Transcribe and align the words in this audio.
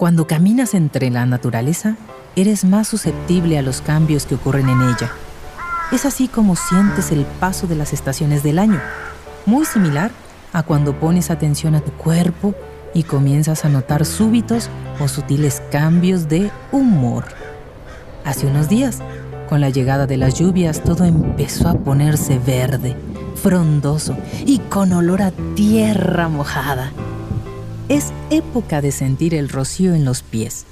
Cuando 0.00 0.26
caminas 0.26 0.72
entre 0.72 1.10
la 1.10 1.26
naturaleza, 1.26 1.94
eres 2.34 2.64
más 2.64 2.88
susceptible 2.88 3.58
a 3.58 3.62
los 3.62 3.82
cambios 3.82 4.24
que 4.24 4.34
ocurren 4.34 4.70
en 4.70 4.80
ella. 4.80 5.12
Es 5.92 6.06
así 6.06 6.26
como 6.26 6.56
sientes 6.56 7.12
el 7.12 7.26
paso 7.26 7.66
de 7.66 7.74
las 7.74 7.92
estaciones 7.92 8.42
del 8.42 8.58
año, 8.58 8.80
muy 9.44 9.66
similar 9.66 10.10
a 10.54 10.62
cuando 10.62 10.98
pones 10.98 11.30
atención 11.30 11.74
a 11.74 11.82
tu 11.82 11.92
cuerpo 11.92 12.54
y 12.94 13.02
comienzas 13.02 13.66
a 13.66 13.68
notar 13.68 14.06
súbitos 14.06 14.70
o 15.00 15.06
sutiles 15.06 15.60
cambios 15.70 16.30
de 16.30 16.50
humor. 16.72 17.26
Hace 18.24 18.46
unos 18.46 18.70
días, 18.70 19.00
con 19.50 19.60
la 19.60 19.68
llegada 19.68 20.06
de 20.06 20.16
las 20.16 20.32
lluvias, 20.32 20.82
todo 20.82 21.04
empezó 21.04 21.68
a 21.68 21.74
ponerse 21.74 22.38
verde, 22.38 22.96
frondoso 23.34 24.16
y 24.46 24.60
con 24.60 24.94
olor 24.94 25.20
a 25.20 25.30
tierra 25.54 26.30
mojada. 26.30 26.90
Es 27.90 28.12
época 28.30 28.80
de 28.80 28.92
sentir 28.92 29.34
el 29.34 29.48
rocío 29.48 29.94
en 29.94 30.04
los 30.04 30.22
pies, 30.22 30.64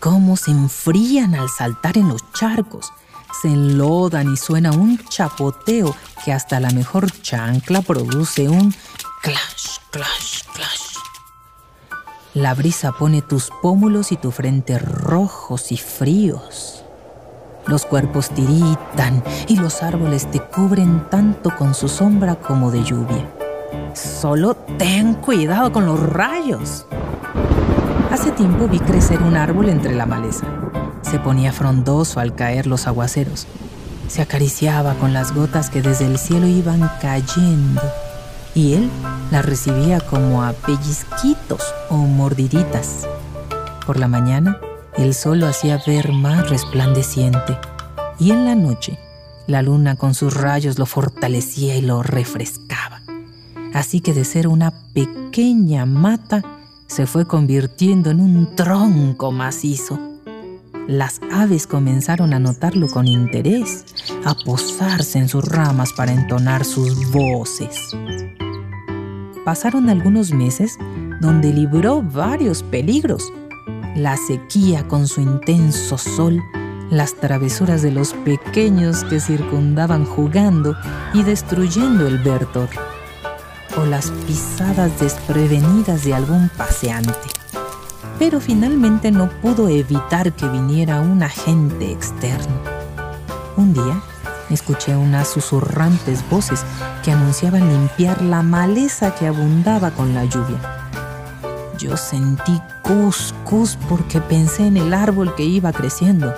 cómo 0.00 0.38
se 0.38 0.52
enfrían 0.52 1.34
al 1.34 1.50
saltar 1.50 1.98
en 1.98 2.08
los 2.08 2.32
charcos, 2.32 2.94
se 3.42 3.48
enlodan 3.48 4.32
y 4.32 4.38
suena 4.38 4.70
un 4.70 4.98
chapoteo 5.06 5.94
que 6.24 6.32
hasta 6.32 6.58
la 6.58 6.70
mejor 6.70 7.10
chancla 7.20 7.82
produce 7.82 8.48
un 8.48 8.72
clash, 9.20 9.80
clash, 9.90 10.44
clash. 10.54 10.94
La 12.32 12.54
brisa 12.54 12.92
pone 12.92 13.20
tus 13.20 13.50
pómulos 13.60 14.10
y 14.10 14.16
tu 14.16 14.30
frente 14.30 14.78
rojos 14.78 15.72
y 15.72 15.76
fríos. 15.76 16.84
Los 17.66 17.84
cuerpos 17.84 18.30
tiritan 18.30 19.22
y 19.46 19.56
los 19.56 19.82
árboles 19.82 20.30
te 20.30 20.40
cubren 20.40 21.06
tanto 21.10 21.54
con 21.54 21.74
su 21.74 21.86
sombra 21.86 22.36
como 22.36 22.70
de 22.70 22.82
lluvia. 22.82 23.45
Solo 23.94 24.54
ten 24.54 25.14
cuidado 25.14 25.72
con 25.72 25.86
los 25.86 26.00
rayos. 26.00 26.86
Hace 28.10 28.30
tiempo 28.32 28.68
vi 28.68 28.78
crecer 28.78 29.22
un 29.22 29.36
árbol 29.36 29.68
entre 29.68 29.94
la 29.94 30.06
maleza. 30.06 30.46
Se 31.02 31.18
ponía 31.18 31.52
frondoso 31.52 32.20
al 32.20 32.34
caer 32.34 32.66
los 32.66 32.86
aguaceros. 32.86 33.46
Se 34.08 34.22
acariciaba 34.22 34.94
con 34.94 35.12
las 35.12 35.34
gotas 35.34 35.70
que 35.70 35.82
desde 35.82 36.06
el 36.06 36.18
cielo 36.18 36.46
iban 36.46 36.90
cayendo 37.00 37.82
y 38.54 38.74
él 38.74 38.90
la 39.30 39.42
recibía 39.42 40.00
como 40.00 40.42
a 40.42 40.52
pellizquitos 40.52 41.62
o 41.90 41.96
mordiditas. 41.96 43.06
Por 43.86 43.98
la 43.98 44.08
mañana, 44.08 44.58
el 44.96 45.14
sol 45.14 45.40
lo 45.40 45.46
hacía 45.46 45.80
ver 45.86 46.12
más 46.12 46.48
resplandeciente 46.48 47.58
y 48.18 48.30
en 48.30 48.46
la 48.46 48.54
noche, 48.54 48.98
la 49.46 49.62
luna 49.62 49.96
con 49.96 50.14
sus 50.14 50.34
rayos 50.34 50.78
lo 50.78 50.86
fortalecía 50.86 51.76
y 51.76 51.82
lo 51.82 52.02
refrescaba. 52.02 52.65
Así 53.76 54.00
que 54.00 54.12
de 54.12 54.24
ser 54.24 54.48
una 54.48 54.72
pequeña 54.92 55.86
mata, 55.86 56.42
se 56.88 57.06
fue 57.06 57.26
convirtiendo 57.26 58.10
en 58.10 58.20
un 58.20 58.56
tronco 58.56 59.30
macizo. 59.30 59.98
Las 60.88 61.20
aves 61.32 61.68
comenzaron 61.68 62.34
a 62.34 62.40
notarlo 62.40 62.88
con 62.88 63.06
interés, 63.06 63.84
a 64.24 64.34
posarse 64.34 65.18
en 65.18 65.28
sus 65.28 65.44
ramas 65.44 65.92
para 65.92 66.12
entonar 66.12 66.64
sus 66.64 67.10
voces 67.12 67.94
pasaron 69.46 69.88
algunos 69.88 70.32
meses 70.32 70.76
donde 71.20 71.52
libró 71.52 72.02
varios 72.02 72.64
peligros. 72.64 73.32
La 73.94 74.16
sequía 74.16 74.88
con 74.88 75.06
su 75.06 75.20
intenso 75.20 75.96
sol, 75.96 76.42
las 76.90 77.14
travesuras 77.14 77.80
de 77.80 77.92
los 77.92 78.12
pequeños 78.12 79.04
que 79.04 79.20
circundaban 79.20 80.04
jugando 80.04 80.74
y 81.14 81.22
destruyendo 81.22 82.08
el 82.08 82.18
Bertor, 82.18 82.68
o 83.76 83.84
las 83.84 84.10
pisadas 84.26 84.98
desprevenidas 85.00 86.04
de 86.04 86.14
algún 86.14 86.48
paseante. 86.56 87.12
Pero 88.18 88.40
finalmente 88.40 89.10
no 89.10 89.28
pudo 89.42 89.68
evitar 89.68 90.32
que 90.32 90.48
viniera 90.48 91.00
un 91.00 91.22
agente 91.22 91.92
externo. 91.92 92.54
Un 93.56 93.74
día, 93.74 94.02
escuché 94.50 94.96
unas 94.96 95.28
susurrantes 95.28 96.28
voces 96.30 96.64
que 97.04 97.12
anunciaban 97.12 97.68
limpiar 97.68 98.22
la 98.22 98.42
maleza 98.42 99.14
que 99.14 99.26
abundaba 99.26 99.90
con 99.90 100.14
la 100.14 100.24
lluvia. 100.24 100.60
Yo 101.78 101.96
sentí 101.96 102.60
cuscus 102.82 103.78
porque 103.88 104.20
pensé 104.20 104.66
en 104.66 104.78
el 104.78 104.94
árbol 104.94 105.34
que 105.34 105.44
iba 105.44 105.72
creciendo. 105.72 106.34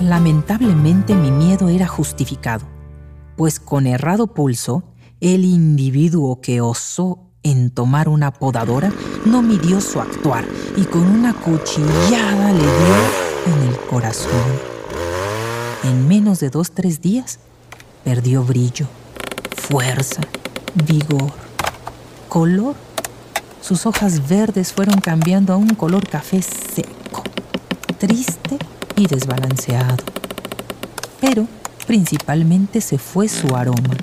Lamentablemente 0.00 1.14
mi 1.14 1.30
miedo 1.30 1.68
era 1.68 1.86
justificado, 1.86 2.64
pues 3.36 3.60
con 3.60 3.86
errado 3.86 4.26
pulso, 4.26 4.82
el 5.20 5.44
individuo 5.44 6.40
que 6.40 6.60
osó 6.60 7.18
en 7.42 7.70
tomar 7.70 8.08
una 8.08 8.32
podadora 8.32 8.92
no 9.24 9.42
midió 9.42 9.80
su 9.80 10.00
actuar 10.00 10.44
y 10.76 10.84
con 10.84 11.06
una 11.06 11.32
cuchillada 11.32 12.52
le 12.52 12.58
dio 12.58 13.54
en 13.54 13.68
el 13.68 13.76
corazón 13.88 14.70
en 15.82 16.06
menos 16.08 16.40
de 16.40 16.50
dos, 16.50 16.72
tres 16.72 17.00
días, 17.00 17.38
perdió 18.04 18.42
brillo, 18.44 18.86
fuerza, 19.56 20.20
vigor, 20.86 21.32
color. 22.28 22.74
Sus 23.62 23.86
hojas 23.86 24.28
verdes 24.28 24.72
fueron 24.72 25.00
cambiando 25.00 25.52
a 25.52 25.56
un 25.56 25.74
color 25.74 26.06
café 26.08 26.42
seco, 26.42 27.22
triste 27.98 28.58
y 28.96 29.06
desbalanceado. 29.06 30.04
Pero 31.20 31.46
principalmente 31.86 32.80
se 32.80 32.98
fue 32.98 33.28
su 33.28 33.54
aroma. 33.54 33.96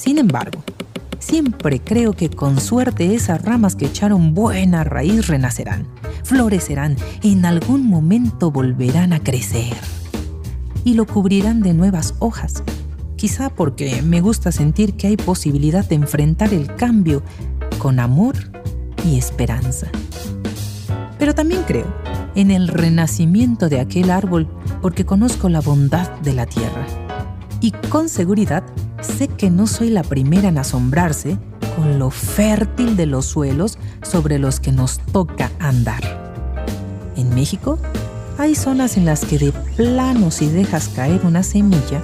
Sin 0.00 0.16
embargo, 0.16 0.64
siempre 1.18 1.78
creo 1.78 2.14
que 2.14 2.30
con 2.30 2.58
suerte 2.58 3.14
esas 3.14 3.42
ramas 3.42 3.76
que 3.76 3.84
echaron 3.84 4.32
buena 4.32 4.82
raíz 4.82 5.26
renacerán, 5.26 5.86
florecerán 6.24 6.96
y 7.20 7.34
en 7.34 7.44
algún 7.44 7.86
momento 7.86 8.50
volverán 8.50 9.12
a 9.12 9.20
crecer 9.20 9.76
y 10.84 10.94
lo 10.94 11.04
cubrirán 11.04 11.60
de 11.60 11.74
nuevas 11.74 12.14
hojas. 12.18 12.62
Quizá 13.16 13.50
porque 13.50 14.00
me 14.00 14.22
gusta 14.22 14.52
sentir 14.52 14.94
que 14.94 15.08
hay 15.08 15.18
posibilidad 15.18 15.86
de 15.86 15.96
enfrentar 15.96 16.54
el 16.54 16.74
cambio 16.76 17.22
con 17.76 18.00
amor 18.00 18.36
y 19.04 19.18
esperanza. 19.18 19.88
Pero 21.18 21.34
también 21.34 21.60
creo 21.66 21.94
en 22.34 22.50
el 22.50 22.68
renacimiento 22.68 23.68
de 23.68 23.80
aquel 23.80 24.10
árbol 24.10 24.48
porque 24.80 25.04
conozco 25.04 25.50
la 25.50 25.60
bondad 25.60 26.10
de 26.20 26.32
la 26.32 26.46
tierra. 26.46 26.86
Y 27.60 27.72
con 27.90 28.08
seguridad 28.08 28.64
sé 29.00 29.28
que 29.28 29.50
no 29.50 29.66
soy 29.66 29.90
la 29.90 30.02
primera 30.02 30.48
en 30.48 30.58
asombrarse 30.58 31.38
con 31.76 31.98
lo 31.98 32.10
fértil 32.10 32.96
de 32.96 33.06
los 33.06 33.26
suelos 33.26 33.78
sobre 34.02 34.38
los 34.38 34.60
que 34.60 34.72
nos 34.72 34.98
toca 34.98 35.50
andar. 35.58 36.02
En 37.16 37.34
México 37.34 37.78
hay 38.38 38.54
zonas 38.54 38.96
en 38.96 39.04
las 39.04 39.24
que 39.24 39.38
de 39.38 39.52
plano 39.76 40.30
si 40.30 40.48
dejas 40.48 40.88
caer 40.88 41.20
una 41.24 41.42
semilla, 41.42 42.00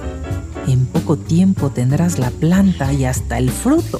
en 0.67 0.85
poco 0.85 1.17
tiempo 1.17 1.69
tendrás 1.69 2.19
la 2.19 2.29
planta 2.29 2.91
y 2.93 3.05
hasta 3.05 3.37
el 3.37 3.49
fruto. 3.49 3.99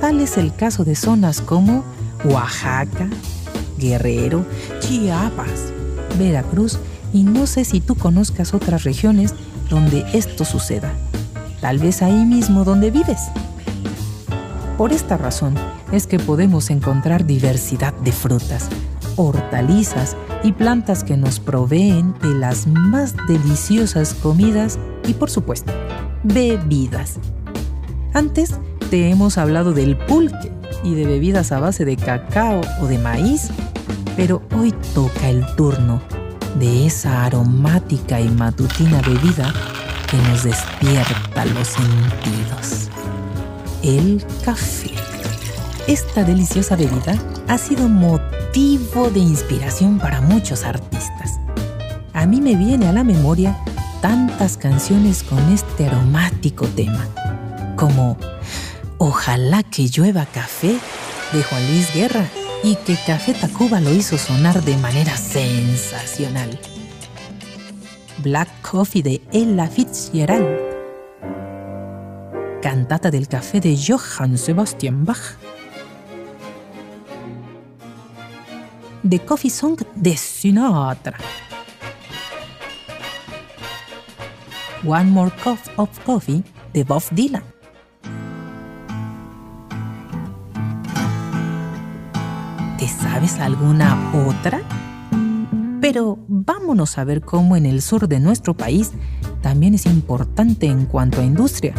Tal 0.00 0.20
es 0.20 0.36
el 0.36 0.54
caso 0.54 0.84
de 0.84 0.96
zonas 0.96 1.40
como 1.40 1.84
Oaxaca, 2.24 3.08
Guerrero, 3.78 4.44
Chiapas, 4.80 5.72
Veracruz 6.18 6.78
y 7.12 7.22
no 7.22 7.46
sé 7.46 7.64
si 7.64 7.80
tú 7.80 7.94
conozcas 7.94 8.54
otras 8.54 8.84
regiones 8.84 9.34
donde 9.68 10.04
esto 10.12 10.44
suceda. 10.44 10.92
Tal 11.60 11.78
vez 11.78 12.02
ahí 12.02 12.24
mismo 12.24 12.64
donde 12.64 12.90
vives. 12.90 13.28
Por 14.78 14.92
esta 14.92 15.16
razón 15.16 15.54
es 15.92 16.06
que 16.06 16.18
podemos 16.18 16.70
encontrar 16.70 17.26
diversidad 17.26 17.92
de 17.94 18.12
frutas, 18.12 18.68
hortalizas 19.16 20.16
y 20.42 20.52
plantas 20.52 21.04
que 21.04 21.18
nos 21.18 21.38
proveen 21.38 22.14
de 22.22 22.34
las 22.34 22.66
más 22.66 23.14
deliciosas 23.28 24.14
comidas 24.14 24.78
y 25.06 25.12
por 25.12 25.28
supuesto, 25.28 25.72
bebidas. 26.22 27.18
Antes 28.14 28.54
te 28.88 29.10
hemos 29.10 29.36
hablado 29.36 29.72
del 29.72 29.98
pulque 29.98 30.50
y 30.82 30.94
de 30.94 31.04
bebidas 31.04 31.52
a 31.52 31.60
base 31.60 31.84
de 31.84 31.96
cacao 31.96 32.62
o 32.80 32.86
de 32.86 32.96
maíz, 32.98 33.50
pero 34.16 34.42
hoy 34.56 34.72
toca 34.94 35.28
el 35.28 35.44
turno 35.56 36.00
de 36.58 36.86
esa 36.86 37.26
aromática 37.26 38.18
y 38.18 38.28
matutina 38.30 39.00
bebida 39.02 39.52
que 40.10 40.16
nos 40.28 40.42
despierta 40.42 41.44
los 41.44 41.68
sentidos. 41.68 42.88
El 43.82 44.24
café. 44.44 44.90
Esta 45.86 46.24
deliciosa 46.24 46.74
bebida 46.76 47.14
ha 47.48 47.58
sido 47.58 47.88
motivo 47.88 49.08
de 49.10 49.20
inspiración 49.20 49.98
para 49.98 50.20
muchos 50.20 50.64
artistas. 50.64 51.38
A 52.12 52.26
mí 52.26 52.40
me 52.40 52.56
viene 52.56 52.88
a 52.88 52.92
la 52.92 53.04
memoria 53.04 53.56
tantas 54.00 54.56
canciones 54.56 55.22
con 55.22 55.38
este 55.52 55.86
aromático 55.86 56.66
tema, 56.66 57.06
como 57.76 58.16
Ojalá 58.98 59.62
que 59.62 59.88
llueva 59.88 60.26
café 60.26 60.76
de 61.32 61.42
Juan 61.42 61.66
Luis 61.68 61.94
Guerra 61.94 62.26
y 62.62 62.74
que 62.76 62.96
Café 63.06 63.32
Tacuba 63.32 63.80
lo 63.80 63.90
hizo 63.92 64.18
sonar 64.18 64.62
de 64.62 64.76
manera 64.76 65.16
sensacional. 65.16 66.58
Black 68.22 68.48
Coffee 68.62 69.02
de 69.02 69.20
Ella 69.32 69.66
Fitzgerald. 69.66 70.46
Cantata 72.60 73.10
del 73.10 73.28
café 73.28 73.60
de 73.60 73.76
Johann 73.76 74.36
Sebastian 74.36 75.04
Bach 75.04 75.38
The 79.08 79.18
Coffee 79.20 79.50
Song 79.50 79.78
de 79.94 80.16
Sinatra. 80.16 81.16
One 84.84 85.10
More 85.10 85.30
Cup 85.42 85.58
of 85.76 85.88
Coffee 86.04 86.42
de 86.74 86.84
Bob 86.84 87.02
Dylan. 87.10 87.44
¿Te 92.78 92.86
sabes 92.88 93.38
alguna 93.38 94.12
otra? 94.28 94.60
Pero 95.92 96.20
vámonos 96.28 96.98
a 96.98 97.04
ver 97.04 97.20
cómo 97.20 97.56
en 97.56 97.66
el 97.66 97.82
sur 97.82 98.06
de 98.06 98.20
nuestro 98.20 98.56
país 98.56 98.92
también 99.42 99.74
es 99.74 99.86
importante 99.86 100.66
en 100.66 100.86
cuanto 100.86 101.20
a 101.20 101.24
industria, 101.24 101.74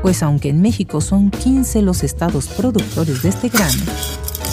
pues 0.00 0.22
aunque 0.22 0.50
en 0.50 0.62
México 0.62 1.00
son 1.00 1.32
15 1.32 1.82
los 1.82 2.04
estados 2.04 2.46
productores 2.46 3.24
de 3.24 3.30
este 3.30 3.48
grano, 3.48 3.82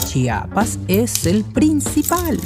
Chiapas 0.06 0.80
es 0.88 1.24
el 1.24 1.44
principal, 1.44 2.40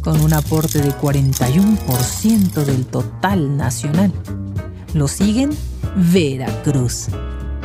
con 0.00 0.18
un 0.22 0.32
aporte 0.32 0.80
de 0.80 0.92
41% 0.92 2.64
del 2.64 2.86
total 2.86 3.58
nacional. 3.58 4.10
Lo 4.94 5.08
siguen 5.08 5.50
Veracruz, 6.10 7.08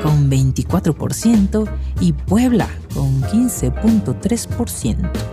con 0.03 0.29
24%, 0.29 1.65
y 2.01 2.11
Puebla, 2.11 2.67
con 2.93 3.21
15.3%. 3.21 5.32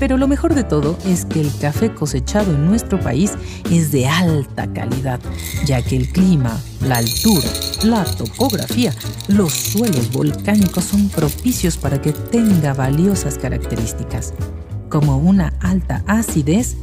Pero 0.00 0.16
lo 0.16 0.26
mejor 0.26 0.54
de 0.54 0.64
todo 0.64 0.96
es 1.04 1.26
que 1.26 1.42
el 1.42 1.56
café 1.58 1.92
cosechado 1.94 2.54
en 2.54 2.66
nuestro 2.66 2.98
país 2.98 3.34
es 3.70 3.92
de 3.92 4.08
alta 4.08 4.66
calidad, 4.72 5.20
ya 5.66 5.82
que 5.82 5.98
el 5.98 6.08
clima, 6.08 6.58
la 6.80 6.96
altura, 6.96 7.46
la 7.84 8.04
topografía, 8.06 8.94
los 9.28 9.52
suelos 9.52 10.10
volcánicos 10.10 10.84
son 10.84 11.10
propicios 11.10 11.76
para 11.76 12.00
que 12.00 12.12
tenga 12.12 12.72
valiosas 12.72 13.36
características, 13.36 14.32
como 14.88 15.18
una 15.18 15.52
alta 15.60 16.02
acidez 16.06 16.76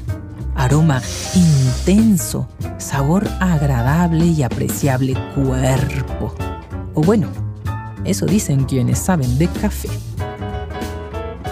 aroma 0.55 1.01
intenso, 1.33 2.47
sabor 2.77 3.27
agradable 3.39 4.25
y 4.25 4.43
apreciable 4.43 5.15
cuerpo. 5.33 6.35
O 6.93 7.01
bueno, 7.01 7.29
eso 8.05 8.27
dicen 8.27 8.65
quienes 8.65 8.99
saben 8.99 9.39
de 9.39 9.47
café. 9.47 9.89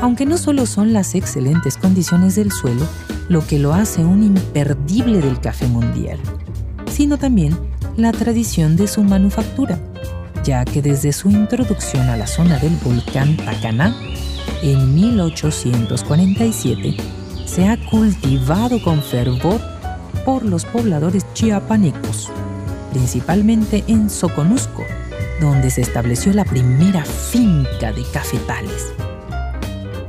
Aunque 0.06 0.26
no 0.28 0.38
solo 0.38 0.68
son 0.68 0.94
las 0.94 1.16
excelentes 1.16 1.78
condiciones 1.78 2.36
del 2.36 2.52
suelo 2.52 2.88
lo 3.28 3.44
que 3.48 3.58
lo 3.58 3.74
hace 3.74 4.06
un 4.06 4.22
imperdible 4.22 5.20
del 5.20 5.42
café 5.42 5.66
mundial, 5.66 6.20
sino 6.92 7.18
también 7.18 7.58
la 7.98 8.12
tradición 8.12 8.76
de 8.76 8.88
su 8.88 9.02
manufactura, 9.02 9.80
ya 10.44 10.64
que 10.64 10.84
desde 10.84 11.12
su 11.12 11.32
introducción 11.32 12.08
a 12.08 12.18
la 12.18 12.28
zona 12.28 12.60
del 12.60 12.76
volcán 12.84 13.36
Tacaná 13.36 13.96
en 14.62 14.94
1847 14.94 16.98
se 17.48 17.68
ha 17.68 17.76
cultivado 17.90 18.80
con 18.84 19.02
fervor 19.02 19.60
por 20.24 20.46
los 20.46 20.66
pobladores 20.66 21.26
chiapanecos, 21.34 22.30
principalmente 22.92 23.84
en 23.88 24.12
Soconusco, 24.12 24.84
donde 25.42 25.72
se 25.72 25.82
estableció 25.82 26.32
la 26.32 26.46
primera 26.46 27.04
finca 27.04 27.92
de 27.92 28.04
cafetales. 28.14 28.94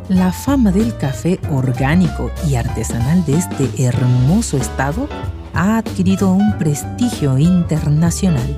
La 0.08 0.30
fama 0.30 0.70
del 0.70 0.96
café 0.96 1.40
orgánico 1.50 2.30
y 2.48 2.54
artesanal 2.54 3.24
de 3.24 3.34
este 3.34 3.68
hermoso 3.84 4.56
estado 4.56 5.08
ha 5.52 5.78
adquirido 5.78 6.30
un 6.30 6.56
prestigio 6.58 7.38
internacional. 7.38 8.56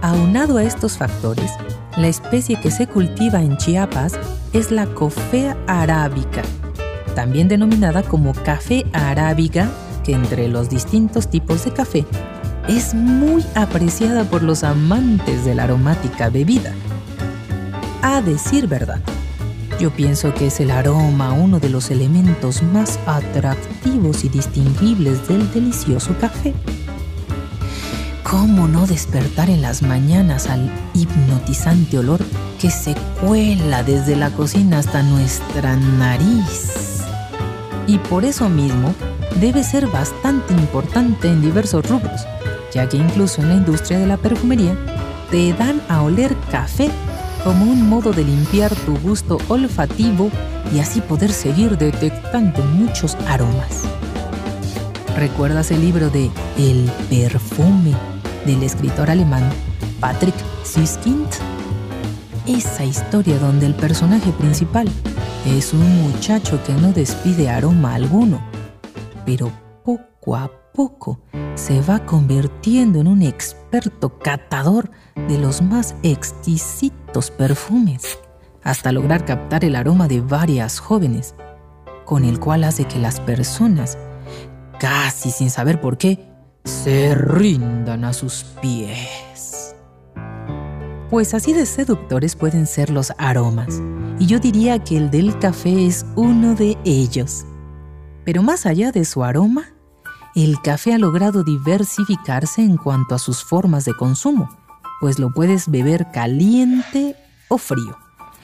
Aunado 0.00 0.56
a 0.56 0.62
estos 0.62 0.96
factores, 0.96 1.50
la 1.98 2.08
especie 2.08 2.58
que 2.58 2.70
se 2.70 2.86
cultiva 2.86 3.42
en 3.42 3.58
Chiapas 3.58 4.14
es 4.54 4.70
la 4.70 4.86
cofea 4.86 5.58
arábica, 5.66 6.40
también 7.14 7.48
denominada 7.48 8.02
como 8.02 8.32
café 8.32 8.86
arábiga, 8.94 9.68
que 10.04 10.14
entre 10.14 10.48
los 10.48 10.70
distintos 10.70 11.28
tipos 11.28 11.66
de 11.66 11.72
café 11.72 12.06
es 12.66 12.94
muy 12.94 13.44
apreciada 13.54 14.24
por 14.24 14.42
los 14.42 14.64
amantes 14.64 15.44
de 15.44 15.54
la 15.54 15.64
aromática 15.64 16.30
bebida. 16.30 16.72
A 18.00 18.22
decir 18.22 18.68
verdad, 18.68 19.00
yo 19.78 19.90
pienso 19.90 20.32
que 20.34 20.46
es 20.46 20.60
el 20.60 20.70
aroma 20.70 21.32
uno 21.32 21.60
de 21.60 21.68
los 21.68 21.90
elementos 21.90 22.62
más 22.62 22.98
atractivos 23.06 24.24
y 24.24 24.28
distinguibles 24.28 25.28
del 25.28 25.50
delicioso 25.52 26.16
café. 26.20 26.54
¿Cómo 28.22 28.66
no 28.66 28.86
despertar 28.86 29.50
en 29.50 29.62
las 29.62 29.82
mañanas 29.82 30.48
al 30.48 30.70
hipnotizante 30.94 31.98
olor 31.98 32.20
que 32.60 32.70
se 32.70 32.94
cuela 33.20 33.82
desde 33.82 34.16
la 34.16 34.30
cocina 34.30 34.78
hasta 34.78 35.02
nuestra 35.02 35.76
nariz? 35.76 36.86
y 37.86 37.98
por 37.98 38.24
eso 38.24 38.48
mismo 38.48 38.94
debe 39.40 39.62
ser 39.62 39.86
bastante 39.86 40.52
importante 40.54 41.28
en 41.28 41.40
diversos 41.40 41.88
rubros, 41.88 42.26
ya 42.72 42.88
que 42.88 42.96
incluso 42.96 43.42
en 43.42 43.48
la 43.48 43.54
industria 43.56 43.98
de 43.98 44.06
la 44.06 44.16
perfumería 44.16 44.76
te 45.30 45.52
dan 45.52 45.80
a 45.88 46.02
oler 46.02 46.34
café 46.50 46.90
como 47.46 47.66
un 47.66 47.88
modo 47.88 48.12
de 48.12 48.24
limpiar 48.24 48.74
tu 48.74 48.98
gusto 48.98 49.38
olfativo 49.46 50.32
y 50.74 50.80
así 50.80 51.00
poder 51.00 51.30
seguir 51.30 51.78
detectando 51.78 52.60
muchos 52.64 53.14
aromas. 53.28 53.84
¿Recuerdas 55.16 55.70
el 55.70 55.80
libro 55.80 56.10
de 56.10 56.28
El 56.58 56.90
perfume 57.08 57.94
del 58.46 58.64
escritor 58.64 59.10
alemán 59.10 59.48
Patrick 60.00 60.34
Süskind? 60.64 61.28
Esa 62.48 62.84
historia 62.84 63.38
donde 63.38 63.66
el 63.66 63.76
personaje 63.76 64.32
principal 64.32 64.88
es 65.46 65.72
un 65.72 66.02
muchacho 66.02 66.58
que 66.66 66.72
no 66.72 66.90
despide 66.90 67.48
aroma 67.48 67.94
alguno, 67.94 68.40
pero 69.24 69.52
a 70.34 70.50
poco 70.72 71.20
se 71.54 71.80
va 71.80 72.04
convirtiendo 72.04 73.00
en 73.00 73.06
un 73.06 73.22
experto 73.22 74.18
catador 74.18 74.90
de 75.28 75.38
los 75.38 75.62
más 75.62 75.94
exquisitos 76.02 77.30
perfumes, 77.30 78.18
hasta 78.62 78.92
lograr 78.92 79.24
captar 79.24 79.64
el 79.64 79.76
aroma 79.76 80.08
de 80.08 80.20
varias 80.20 80.80
jóvenes, 80.80 81.34
con 82.04 82.24
el 82.24 82.40
cual 82.40 82.64
hace 82.64 82.84
que 82.84 82.98
las 82.98 83.20
personas, 83.20 83.96
casi 84.80 85.30
sin 85.30 85.50
saber 85.50 85.80
por 85.80 85.98
qué, 85.98 86.28
se 86.64 87.14
rindan 87.14 88.04
a 88.04 88.12
sus 88.12 88.44
pies. 88.60 89.74
Pues 91.10 91.34
así 91.34 91.52
de 91.52 91.66
seductores 91.66 92.34
pueden 92.34 92.66
ser 92.66 92.90
los 92.90 93.12
aromas 93.16 93.80
y 94.18 94.26
yo 94.26 94.40
diría 94.40 94.82
que 94.82 94.96
el 94.96 95.10
del 95.10 95.38
café 95.38 95.86
es 95.86 96.04
uno 96.16 96.54
de 96.54 96.76
ellos. 96.84 97.44
Pero 98.24 98.42
más 98.42 98.66
allá 98.66 98.90
de 98.90 99.04
su 99.04 99.22
aroma, 99.22 99.75
el 100.44 100.60
café 100.60 100.92
ha 100.92 100.98
logrado 100.98 101.44
diversificarse 101.44 102.62
en 102.62 102.76
cuanto 102.76 103.14
a 103.14 103.18
sus 103.18 103.42
formas 103.42 103.86
de 103.86 103.94
consumo, 103.94 104.50
pues 105.00 105.18
lo 105.18 105.30
puedes 105.32 105.70
beber 105.70 106.10
caliente 106.12 107.16
o 107.48 107.56
frío, 107.56 107.96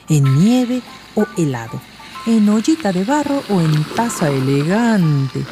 en 0.09 0.25
nieve 0.39 0.81
o 1.15 1.27
helado, 1.37 1.79
en 2.27 2.49
ollita 2.49 2.93
de 2.93 3.05
barro 3.05 3.43
o 3.51 3.61
en 3.61 3.85
taza 3.95 4.31
elegante, 4.31 5.45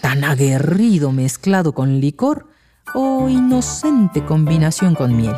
tan 0.00 0.24
aguerrido 0.24 1.12
mezclado 1.12 1.72
con 1.72 2.00
licor 2.00 2.48
o 2.92 3.28
inocente 3.28 4.24
combinación 4.24 4.96
con 4.96 5.16
miel. 5.16 5.36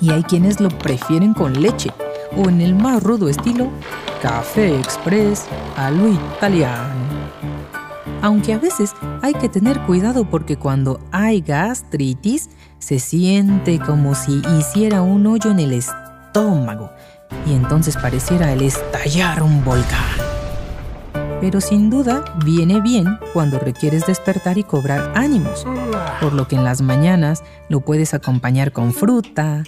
Y 0.00 0.10
hay 0.10 0.24
quienes 0.24 0.60
lo 0.60 0.68
prefieren 0.68 1.32
con 1.32 1.62
leche, 1.62 1.90
o 2.36 2.48
en 2.48 2.60
el 2.60 2.74
más 2.74 3.02
rudo 3.02 3.28
estilo 3.28 3.70
café 4.20 4.78
express 4.78 5.46
a 5.76 5.90
lo 5.90 6.08
italiano. 6.08 6.91
Aunque 8.22 8.54
a 8.54 8.58
veces 8.58 8.94
hay 9.20 9.34
que 9.34 9.48
tener 9.48 9.80
cuidado 9.82 10.24
porque 10.24 10.56
cuando 10.56 11.00
hay 11.10 11.40
gastritis 11.40 12.48
se 12.78 12.98
siente 12.98 13.78
como 13.80 14.14
si 14.14 14.40
hiciera 14.58 15.02
un 15.02 15.26
hoyo 15.26 15.50
en 15.50 15.58
el 15.58 15.72
estómago 15.72 16.90
y 17.46 17.52
entonces 17.52 17.96
pareciera 17.96 18.52
el 18.52 18.62
estallar 18.62 19.42
un 19.42 19.64
volcán. 19.64 20.32
Pero 21.40 21.60
sin 21.60 21.90
duda 21.90 22.24
viene 22.44 22.80
bien 22.80 23.18
cuando 23.32 23.58
requieres 23.58 24.06
despertar 24.06 24.56
y 24.56 24.62
cobrar 24.62 25.12
ánimos, 25.16 25.66
por 26.20 26.32
lo 26.32 26.46
que 26.46 26.54
en 26.54 26.62
las 26.62 26.80
mañanas 26.80 27.42
lo 27.68 27.80
puedes 27.80 28.14
acompañar 28.14 28.70
con 28.70 28.92
fruta, 28.92 29.64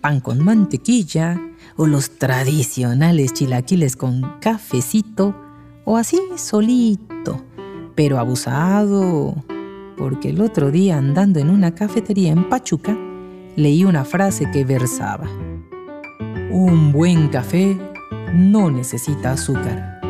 pan 0.00 0.20
con 0.20 0.44
mantequilla, 0.44 1.40
o 1.76 1.86
los 1.86 2.18
tradicionales 2.18 3.32
chilaquiles 3.32 3.96
con 3.96 4.38
cafecito 4.40 5.34
o 5.84 5.96
así 5.96 6.20
solito, 6.36 7.42
pero 8.00 8.18
abusado. 8.18 9.34
Porque 9.98 10.30
el 10.30 10.40
otro 10.40 10.70
día 10.70 10.96
andando 10.96 11.38
en 11.38 11.50
una 11.50 11.74
cafetería 11.74 12.32
en 12.32 12.48
Pachuca, 12.48 12.96
leí 13.56 13.84
una 13.84 14.06
frase 14.06 14.50
que 14.50 14.64
versaba, 14.64 15.28
un 16.50 16.92
buen 16.92 17.28
café 17.28 17.76
no 18.32 18.70
necesita 18.70 19.32
azúcar. 19.32 20.00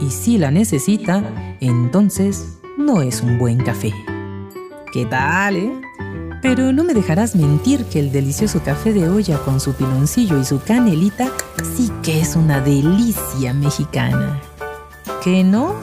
Y 0.00 0.10
si 0.10 0.38
la 0.38 0.52
necesita, 0.52 1.56
entonces 1.58 2.60
no 2.78 3.02
es 3.02 3.20
un 3.22 3.40
buen 3.40 3.58
café. 3.58 3.92
¿Qué 4.92 5.04
tal, 5.04 5.56
eh? 5.56 5.72
Pero 6.42 6.72
no 6.72 6.84
me 6.84 6.94
dejarás 6.94 7.34
mentir 7.34 7.86
que 7.86 7.98
el 7.98 8.12
delicioso 8.12 8.62
café 8.62 8.92
de 8.92 9.08
olla 9.08 9.38
con 9.38 9.58
su 9.58 9.72
piloncillo 9.72 10.38
y 10.38 10.44
su 10.44 10.62
canelita 10.62 11.32
sí 11.74 11.90
que 12.04 12.20
es 12.20 12.36
una 12.36 12.60
delicia 12.60 13.52
mexicana. 13.52 14.40
qué 15.24 15.42
no? 15.42 15.74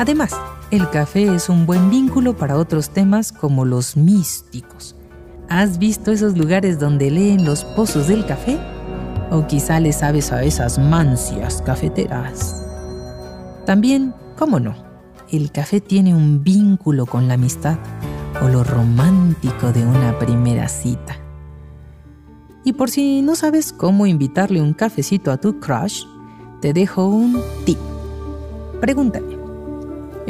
Además, 0.00 0.34
el 0.70 0.88
café 0.88 1.34
es 1.34 1.50
un 1.50 1.66
buen 1.66 1.90
vínculo 1.90 2.34
para 2.34 2.56
otros 2.56 2.88
temas 2.88 3.32
como 3.32 3.66
los 3.66 3.98
místicos. 3.98 4.96
¿Has 5.50 5.78
visto 5.78 6.10
esos 6.10 6.38
lugares 6.38 6.80
donde 6.80 7.10
leen 7.10 7.44
los 7.44 7.66
pozos 7.66 8.08
del 8.08 8.24
café? 8.24 8.58
O 9.30 9.46
quizá 9.46 9.78
le 9.78 9.92
sabes 9.92 10.32
a 10.32 10.42
esas 10.42 10.78
mancias 10.78 11.60
cafeteras. 11.60 12.64
También, 13.66 14.14
¿cómo 14.38 14.58
no? 14.58 14.74
El 15.30 15.52
café 15.52 15.82
tiene 15.82 16.14
un 16.14 16.42
vínculo 16.42 17.04
con 17.04 17.28
la 17.28 17.34
amistad 17.34 17.76
o 18.42 18.48
lo 18.48 18.64
romántico 18.64 19.70
de 19.70 19.84
una 19.84 20.18
primera 20.18 20.66
cita. 20.70 21.18
Y 22.64 22.72
por 22.72 22.88
si 22.88 23.20
no 23.20 23.34
sabes 23.34 23.74
cómo 23.74 24.06
invitarle 24.06 24.62
un 24.62 24.72
cafecito 24.72 25.30
a 25.30 25.36
tu 25.36 25.60
crush, 25.60 26.06
te 26.62 26.72
dejo 26.72 27.06
un 27.06 27.38
tip. 27.66 27.76
Pregúntale, 28.80 29.39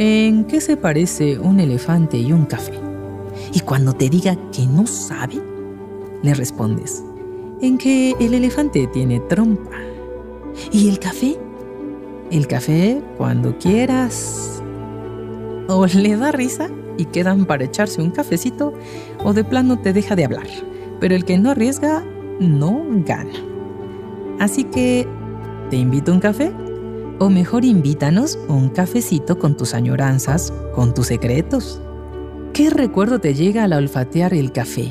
¿en 0.01 0.45
qué 0.45 0.63
se 0.63 0.79
parece 0.79 1.39
un 1.39 1.61
elefante 1.61 2.17
y 2.17 2.33
un 2.33 2.47
café? 2.47 2.73
Y 3.53 3.61
cuando 3.61 3.93
te 3.93 4.09
diga 4.09 4.35
que 4.51 4.65
no 4.67 4.87
sabe, 4.87 5.39
le 6.23 6.33
respondes, 6.33 7.05
en 7.61 7.77
que 7.77 8.17
el 8.19 8.33
elefante 8.33 8.87
tiene 8.87 9.21
trompa. 9.21 9.77
¿Y 10.73 10.89
el 10.89 10.99
café? 10.99 11.37
El 12.31 12.47
café 12.47 13.03
cuando 13.19 13.59
quieras. 13.59 14.63
O 15.69 15.85
le 15.85 16.17
da 16.17 16.33
risa 16.33 16.71
y 16.97 17.05
quedan 17.05 17.45
para 17.45 17.65
echarse 17.65 18.01
un 18.01 18.11
cafecito, 18.11 18.73
o 19.23 19.35
de 19.35 19.45
plano 19.45 19.81
te 19.81 19.93
deja 19.93 20.17
de 20.17 20.25
hablar. 20.25 20.47
Pero 20.99 21.15
el 21.15 21.27
que 21.27 21.37
no 21.37 21.51
arriesga, 21.51 22.03
no 22.41 22.87
gana. 23.05 23.35
Así 24.39 24.65
que, 24.65 25.07
¿te 25.69 25.77
invito 25.77 26.11
a 26.11 26.15
un 26.15 26.21
café? 26.21 26.51
O 27.23 27.29
mejor 27.29 27.67
invítanos 27.67 28.39
un 28.49 28.71
cafecito 28.71 29.39
con 29.39 29.55
tus 29.55 29.75
añoranzas, 29.75 30.55
con 30.75 30.95
tus 30.95 31.09
secretos. 31.09 31.79
¿Qué 32.55 32.71
recuerdo 32.71 33.19
te 33.19 33.35
llega 33.35 33.65
al 33.65 33.75
olfatear 33.75 34.33
el 34.33 34.53
café? 34.53 34.91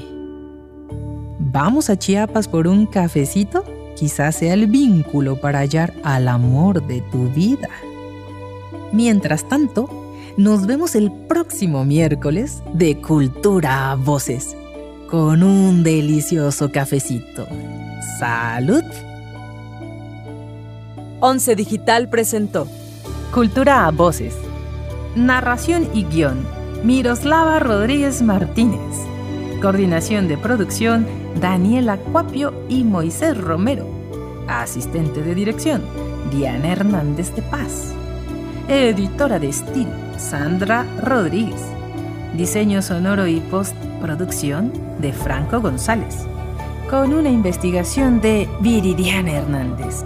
¿Vamos 1.40 1.90
a 1.90 1.98
Chiapas 1.98 2.48
por 2.48 2.68
un 2.68 2.86
cafecito? 2.86 3.64
Quizás 3.96 4.36
sea 4.36 4.54
el 4.54 4.68
vínculo 4.68 5.42
para 5.42 5.58
hallar 5.58 5.92
al 6.04 6.28
amor 6.28 6.86
de 6.86 7.02
tu 7.02 7.30
vida. 7.30 7.70
Mientras 8.94 9.50
tanto, 9.50 9.90
nos 10.38 10.68
vemos 10.68 10.94
el 10.94 11.12
próximo 11.28 11.84
miércoles 11.84 12.62
de 12.74 13.02
Cultura 13.02 13.90
a 13.90 13.96
Voces 13.96 14.56
con 15.10 15.42
un 15.42 15.82
delicioso 15.82 16.72
cafecito. 16.72 17.48
¡Salud! 18.20 18.84
Once 21.22 21.54
Digital 21.54 22.08
presentó 22.08 22.66
Cultura 23.34 23.86
a 23.86 23.92
Voces. 23.92 24.36
Narración 25.16 25.90
y 25.94 26.06
guion. 26.06 26.48
Miroslava 26.84 27.60
Rodríguez 27.60 28.22
Martínez. 28.22 28.80
Coordinación 29.62 30.30
de 30.30 30.38
producción. 30.38 31.06
Daniela 31.42 31.98
Cuapio 31.98 32.54
y 32.70 32.86
Moisés 32.86 33.38
Romero. 33.38 33.86
Asistente 34.48 35.22
de 35.22 35.36
dirección. 35.36 35.82
Diana 36.32 36.72
Hernández 36.72 37.36
de 37.36 37.42
Paz. 37.42 37.94
Editora 38.70 39.40
de 39.40 39.50
estilo. 39.50 39.92
Sandra 40.18 40.86
Rodríguez. 41.04 41.62
Diseño 42.34 42.82
sonoro 42.82 43.28
y 43.28 43.42
postproducción 43.42 44.72
de 45.00 45.12
Franco 45.12 45.60
González. 45.60 46.16
Con 46.90 47.14
una 47.14 47.30
investigación 47.30 48.22
de 48.22 48.48
Viridiana 48.62 49.34
Hernández. 49.34 50.06